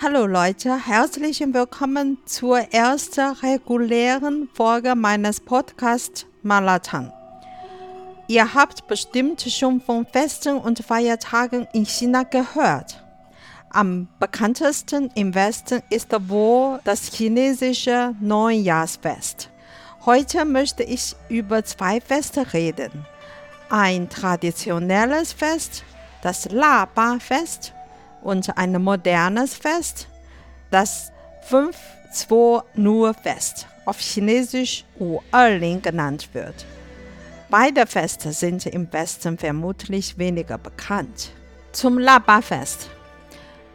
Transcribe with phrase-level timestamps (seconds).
[0.00, 7.12] Hallo Leute, herzlich willkommen zur ersten regulären Folge meines Podcasts Malatan.
[8.28, 13.02] Ihr habt bestimmt schon von Festen und Feiertagen in China gehört.
[13.70, 19.50] Am bekanntesten im Westen ist wohl das chinesische Neujahrsfest.
[20.06, 23.04] Heute möchte ich über zwei Feste reden.
[23.68, 25.82] Ein traditionelles Fest,
[26.22, 27.72] das La Ba Fest
[28.22, 30.08] und ein modernes Fest,
[30.70, 31.12] das
[31.50, 36.64] 5-2-Nur-Fest, auf Chinesisch Wu Erling genannt wird.
[37.50, 41.30] Beide Feste sind im Westen vermutlich weniger bekannt.
[41.72, 42.90] Zum Laba-Fest.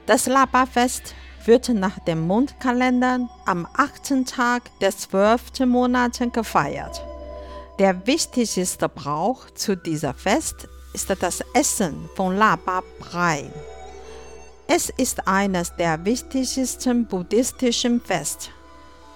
[0.06, 7.04] Das Laba-Fest wird nach dem Mondkalender am achten Tag des zwölften Monats gefeiert.
[7.80, 13.50] Der wichtigste Brauch zu dieser Fest ist das Essen von Laba-Brei.
[14.68, 18.50] Es ist eines der wichtigsten buddhistischen Feste.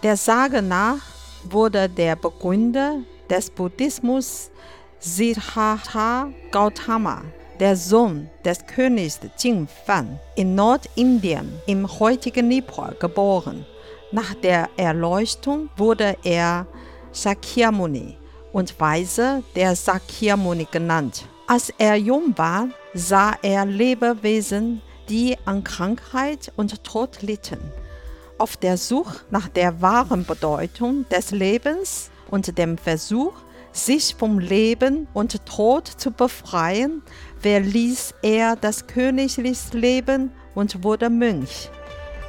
[0.03, 0.99] Der Sage nach
[1.45, 2.97] wurde der Begründer
[3.29, 4.51] des Buddhismus
[4.99, 7.21] Siddhartha Gautama,
[7.59, 13.65] der Sohn des Königs Jingfan, in Nordindien im heutigen Nippur geboren.
[14.11, 16.67] Nach der Erleuchtung wurde er
[17.13, 18.17] Sakyamuni
[18.51, 21.25] und Weise der Sakyamuni genannt.
[21.47, 27.59] Als er jung war, sah er Lebewesen die an Krankheit und Tod litten.
[28.37, 33.33] Auf der Suche nach der wahren Bedeutung des Lebens und dem Versuch,
[33.71, 37.01] sich vom Leben und Tod zu befreien,
[37.39, 41.69] verließ er das königliche Leben und wurde Mönch.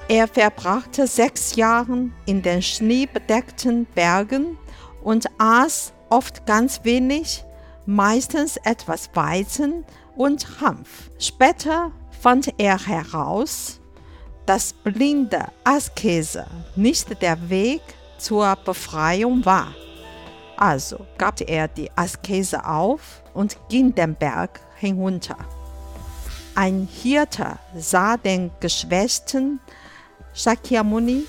[0.08, 4.58] Er verbrachte sechs Jahre in den schneebedeckten Bergen
[5.02, 7.44] und aß oft ganz wenig,
[7.84, 9.84] meistens etwas Weizen
[10.16, 11.10] und Hanf.
[11.18, 13.80] Später fand er heraus,
[14.46, 17.82] dass blinde Askese nicht der Weg
[18.18, 19.74] zur Befreiung war.
[20.56, 25.36] Also gab er die Askese auf und ging den Berg hinunter.
[26.54, 29.60] Ein Hirte sah den geschwächten
[30.34, 31.24] Shakyamuni,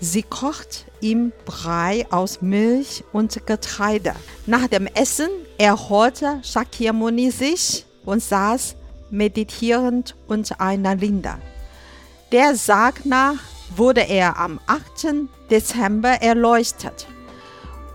[0.00, 4.14] sie kocht ihm Brei aus Milch und Getreide.
[4.46, 5.28] Nach dem Essen
[5.58, 8.74] erholte Shakyamuni sich und saß
[9.12, 11.34] meditierend unter einer Linde.
[12.32, 13.38] Der Sag nach
[13.76, 15.28] wurde er am 8.
[15.50, 17.06] Dezember erleuchtet.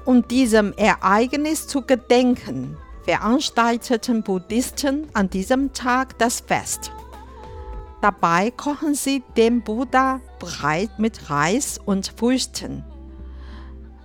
[0.06, 6.92] Um diesem Ereignis zu gedenken, veranstalteten Buddhisten an diesem Tag das Fest.
[8.02, 12.86] Dabei kochen sie dem Buddha Brei mit Reis und Früchten.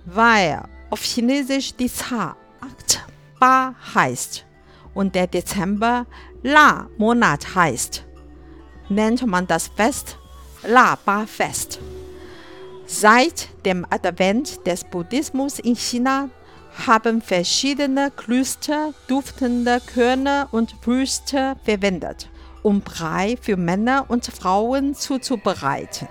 [0.05, 3.05] Weil auf Chinesisch die Zahl 8
[3.39, 4.45] Ba heißt
[4.93, 6.05] und der Dezember
[6.45, 8.03] La-Monat heißt,
[8.89, 10.17] nennt man das Fest
[10.63, 11.79] La-Ba-Fest.
[12.85, 16.29] Seit dem Advent des Buddhismus in China
[16.85, 22.29] haben verschiedene Klöster duftende Körner und Früchte verwendet,
[22.61, 26.09] um Brei für Männer und Frauen zuzubereiten.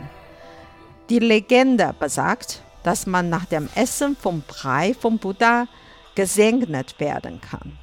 [1.10, 5.66] Die Legende besagt, dass man nach dem Essen vom Brei vom Buddha
[6.14, 7.78] gesegnet werden kann.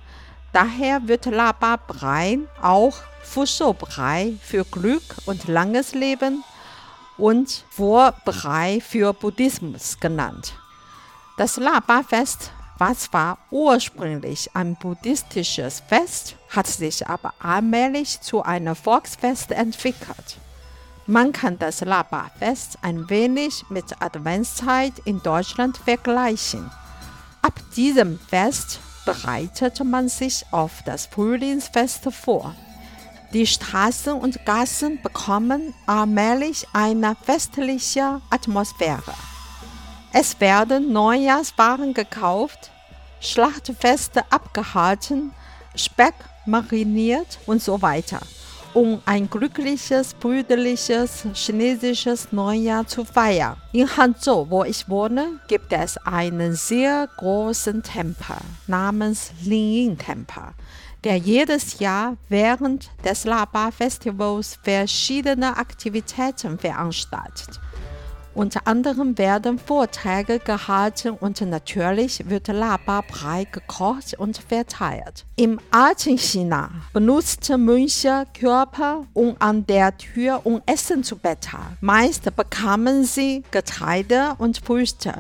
[0.51, 6.43] Daher wird Laba Brei auch Fusho Brei für Glück und langes Leben
[7.17, 10.53] und Vorbrei für Buddhismus genannt.
[11.37, 19.51] Das Laba-Fest war zwar ursprünglich ein buddhistisches Fest, hat sich aber allmählich zu einem Volksfest
[19.51, 20.37] entwickelt.
[21.05, 26.71] Man kann das Laba-Fest ein wenig mit Adventszeit in Deutschland vergleichen.
[27.41, 32.55] Ab diesem Fest bereitete man sich auf das Frühlingsfest vor.
[33.33, 39.13] Die Straßen und Gassen bekommen allmählich eine festliche Atmosphäre.
[40.11, 42.71] Es werden Neujahrswaren gekauft,
[43.21, 45.31] Schlachtfeste abgehalten,
[45.75, 48.19] Speck mariniert und so weiter
[48.73, 53.57] um ein glückliches, brüderliches chinesisches Neujahr zu feiern.
[53.71, 58.37] In Hangzhou, wo ich wohne, gibt es einen sehr großen Tempel
[58.67, 60.53] namens Lingyin-Tempel,
[61.03, 67.59] der jedes Jahr während des Laba-Festivals verschiedene Aktivitäten veranstaltet.
[68.35, 75.26] Unter anderem werden Vorträge gehalten und natürlich wird Laba-Brei gekocht und verteilt.
[75.35, 81.78] Im alten China benutzten Mönche Körper, um an der Tür um Essen zu betteln.
[81.81, 85.14] Meist bekamen sie Getreide und Früchte.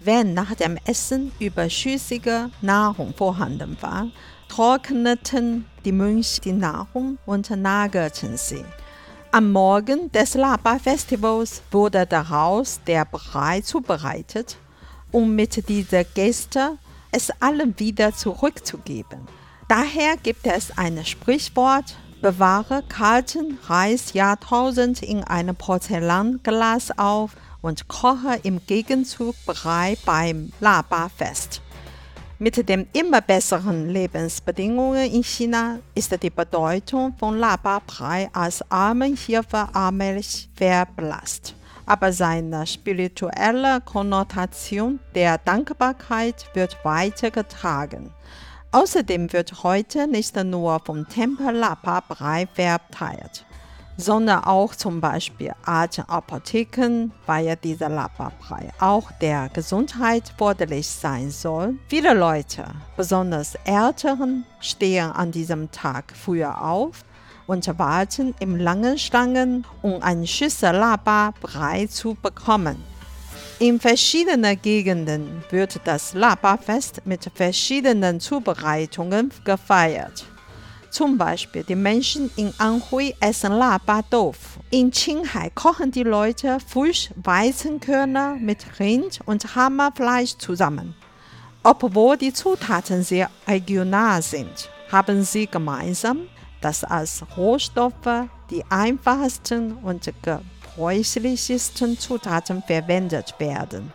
[0.00, 4.06] Wenn nach dem Essen überschüssige Nahrung vorhanden war,
[4.48, 8.64] trockneten die Mönche die Nahrung und nagelten sie.
[9.32, 14.56] Am Morgen des Lapa-Festivals wurde daraus der Brei zubereitet,
[15.12, 16.78] um mit dieser Geste
[17.12, 19.20] es allen wieder zurückzugeben.
[19.68, 28.40] Daher gibt es ein Sprichwort, bewahre kalten Reis Jahrtausend in einem Porzellanglas auf und koche
[28.42, 31.59] im Gegenzug Brei beim Laba-Fest.
[32.42, 40.48] Mit den immer besseren Lebensbedingungen in China ist die Bedeutung von Laba-Brei als Armenhilfe allmählich
[40.56, 41.54] verblasst.
[41.84, 48.10] Aber seine spirituelle Konnotation der Dankbarkeit wird weitergetragen.
[48.72, 53.44] Außerdem wird heute nicht nur vom Tempel Lapa-Brei verteilt
[54.00, 61.74] sondern auch zum Beispiel Arztapotheken, weil dieser Lapabrei auch der Gesundheit förderlich sein soll.
[61.88, 62.64] Viele Leute,
[62.96, 67.04] besonders Älteren, stehen an diesem Tag früher auf
[67.46, 72.76] und warten im langen Stangen, um einen Schüssel Lapa-Brei zu bekommen.
[73.58, 80.24] In verschiedenen Gegenden wird das Lapa-Fest mit verschiedenen Zubereitungen gefeiert.
[80.90, 84.58] Zum Beispiel die Menschen in Anhui essen Laba-Tofu.
[84.70, 90.96] In Qinghai kochen die Leute frisch Weizenkörner mit Rind und Hammerfleisch zusammen.
[91.62, 96.22] Obwohl die Zutaten sehr regional sind, haben sie gemeinsam,
[96.60, 103.92] dass als Rohstoffe die einfachsten und gebräuchlichsten Zutaten verwendet werden.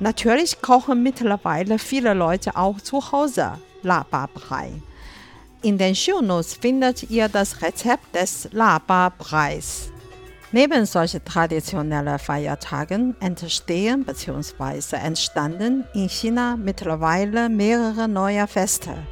[0.00, 3.52] Natürlich kochen mittlerweile viele Leute auch zu Hause
[3.82, 4.80] Laba-Brei.
[5.64, 9.92] In den Shownotes findet ihr das Rezept des Laba-Breis.
[10.50, 14.96] Neben solchen traditionellen Feiertagen entstehen bzw.
[14.96, 19.06] entstanden in China mittlerweile mehrere neue Feste.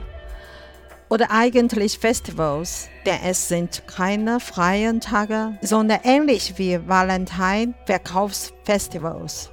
[1.09, 9.51] Oder eigentlich Festivals, denn es sind keine freien Tage, sondern ähnlich wie Valentine Verkaufsfestivals.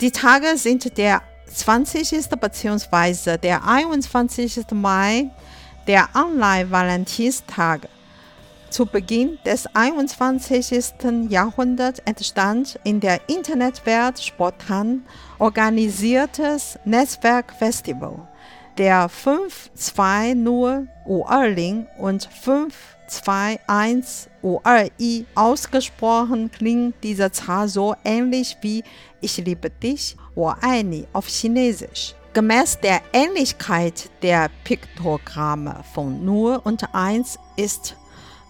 [0.00, 1.22] Die Tage sind der
[1.52, 2.30] 20.
[2.40, 3.36] bzw.
[3.36, 4.70] der 21.
[4.70, 5.28] Mai
[5.89, 7.87] der Online-Valentinstag.
[8.69, 11.29] Zu Beginn des 21.
[11.29, 15.05] Jahrhunderts entstand in der Internetwelt spontan
[15.39, 18.27] organisiertes Netzwerkfestival.
[18.77, 28.83] Der 520 U20 und 521 U21 ausgesprochen klingt diese Zahl so ähnlich wie
[29.21, 32.13] Ich liebe dich, 我爱你 auf Chinesisch.
[32.32, 37.96] Gemäß der Ähnlichkeit der Piktogramme von Nur und 1 ist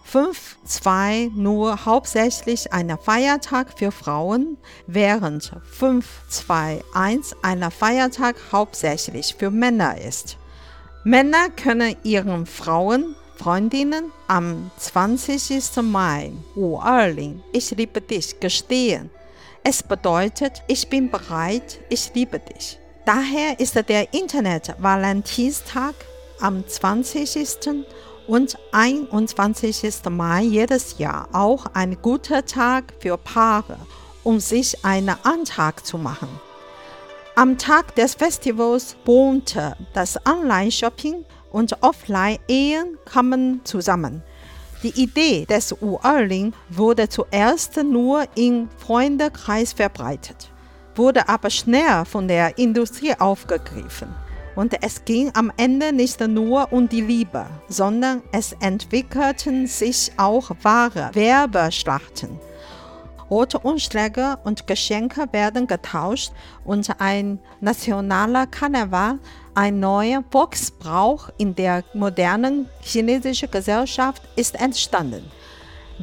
[0.04, 9.36] 5, 2 nur hauptsächlich ein Feiertag für Frauen, während 5, 2, 1 ein Feiertag hauptsächlich
[9.38, 10.36] für Männer ist.
[11.04, 15.76] Männer können ihren Frauen, Freundinnen am 20.
[15.84, 19.08] Mai, 520, ich liebe dich, gestehen.
[19.62, 22.79] Es bedeutet, ich bin bereit, ich liebe dich.
[23.06, 25.94] Daher ist der Internet-Valentinstag
[26.38, 27.86] am 20.
[28.26, 30.04] und 21.
[30.10, 33.78] Mai jedes Jahr auch ein guter Tag für Paare,
[34.22, 36.28] um sich einen Antrag zu machen.
[37.36, 44.22] Am Tag des Festivals wohnte das Online-Shopping und Offline-Ehen kamen zusammen.
[44.82, 50.50] Die Idee des U20 wurde zuerst nur im Freundekreis verbreitet
[50.94, 54.14] wurde aber schnell von der Industrie aufgegriffen.
[54.56, 60.50] Und es ging am Ende nicht nur um die Liebe, sondern es entwickelten sich auch
[60.62, 62.38] wahre Werbeschlachten.
[63.30, 66.32] Rote Umschläge und Geschenke werden getauscht
[66.64, 69.20] und ein nationaler Karneval,
[69.54, 75.30] ein neuer Volksbrauch in der modernen chinesischen Gesellschaft ist entstanden.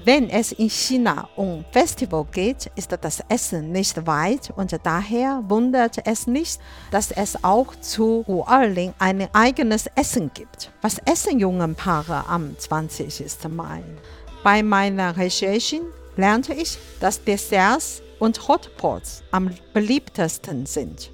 [0.05, 6.05] Wenn es in China um Festival geht, ist das Essen nicht weit und daher wundert
[6.05, 6.59] es nicht,
[6.91, 10.71] dass es auch zu Wu-Erling ein eigenes Essen gibt.
[10.83, 13.49] Was essen junge Paare am 20.
[13.49, 13.81] Mai?
[14.43, 15.81] Bei meiner Recherchen
[16.15, 21.11] lernte ich, dass Desserts und Hotpots am beliebtesten sind.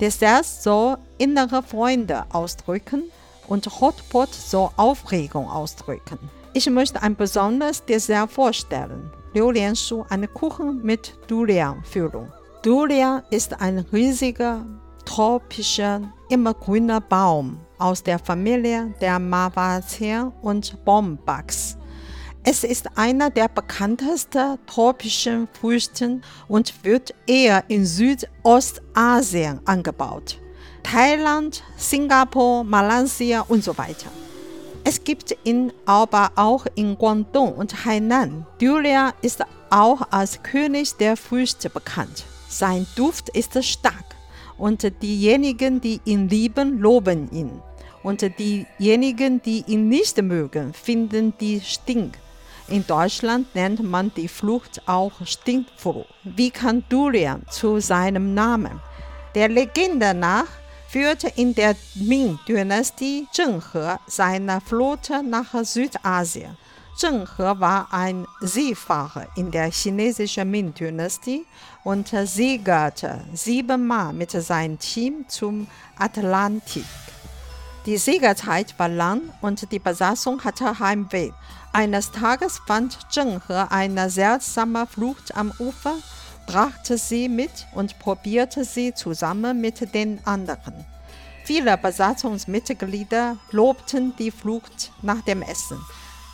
[0.00, 3.04] Desserts soll innere Freunde ausdrücken
[3.46, 6.18] und Hotpot soll Aufregung ausdrücken.
[6.56, 9.10] Ich möchte ein besonderes Dessert vorstellen.
[9.34, 12.32] Liu-Lian-Shu, eine Kuchen mit Durian-Füllung.
[12.62, 14.64] Durian ist ein riesiger,
[15.04, 21.76] tropischer, immergrüner Baum aus der Familie der Mavaceen und Bombax.
[22.44, 30.38] Es ist einer der bekanntesten tropischen Früchte und wird eher in Südostasien angebaut.
[30.84, 34.06] Thailand, Singapur, Malaysia und so weiter.
[34.94, 38.46] Es gibt ihn aber auch in Guangdong und Hainan.
[38.60, 42.22] Durian ist auch als König der Früchte bekannt.
[42.48, 44.14] Sein Duft ist stark
[44.56, 47.60] und diejenigen, die ihn lieben, loben ihn.
[48.04, 52.16] Und diejenigen, die ihn nicht mögen, finden die Stink.
[52.68, 56.06] In Deutschland nennt man die Frucht auch Stinkfrucht.
[56.22, 58.80] Wie kam Durian zu seinem Namen?
[59.34, 60.46] Der Legende nach
[60.94, 66.56] führte in der Ming-Dynastie Zheng He seine Flotte nach Südasien.
[66.96, 71.46] Zheng He war ein Seefahrer in der chinesischen Ming-Dynastie
[71.82, 75.66] und segelte siebenmal mit seinem Team zum
[75.98, 76.84] Atlantik.
[77.86, 81.32] Die Segelzeit war lang und die Besatzung hatte Heimweh.
[81.72, 85.96] Eines Tages fand Zheng He eine seltsame Flucht am Ufer
[86.46, 90.84] brachte sie mit und probierte sie zusammen mit den anderen.
[91.44, 95.78] Viele Besatzungsmitglieder lobten die Flucht nach dem Essen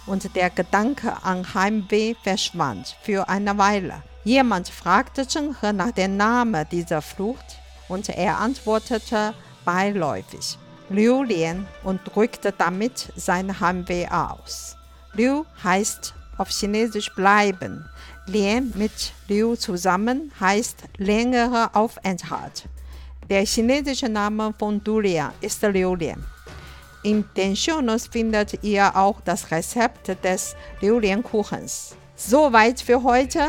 [0.07, 4.02] und der Gedanke an Heimweh verschwand für eine Weile.
[4.25, 10.59] Jemand fragte Zheng He nach dem Namen dieser Flucht und er antwortete beiläufig
[10.90, 14.76] Liu Lian und drückte damit sein Heimweh aus.
[15.14, 17.88] Liu heißt auf Chinesisch bleiben
[18.31, 22.65] Lian mit Liu zusammen heißt längerer Aufenthalt.
[23.29, 26.25] Der chinesische Name von Durian ist Liu Lian.
[27.03, 31.97] In den Shownotes findet ihr auch das Rezept des Liu-Lian-Kuchens.
[32.15, 33.41] Soweit für heute.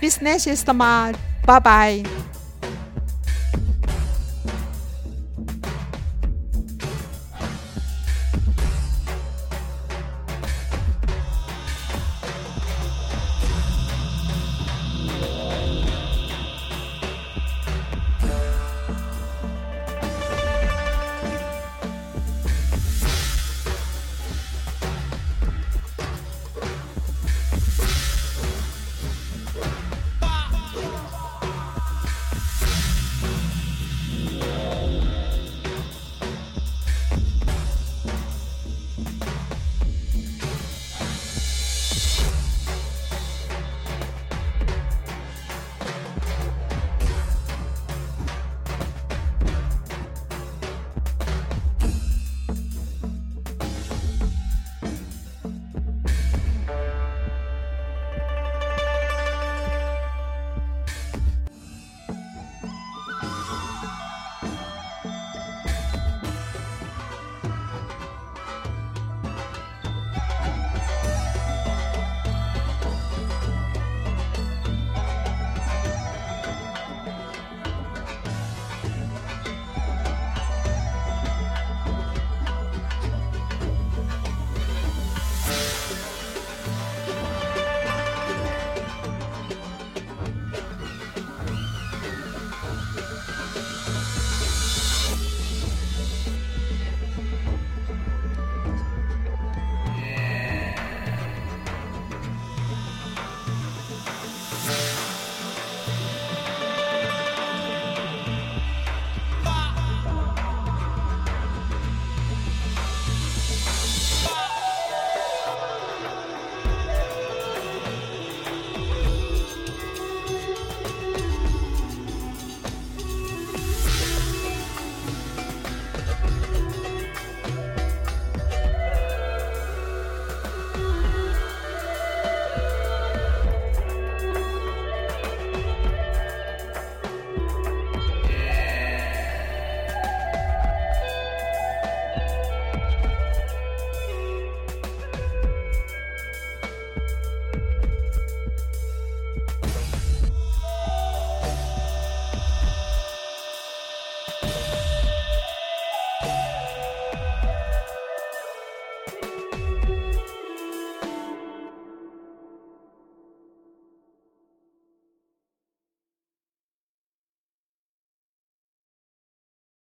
[0.00, 1.12] Bis nächstes Mal.
[1.46, 2.02] Bye bye.